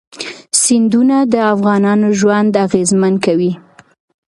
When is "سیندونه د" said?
0.61-1.35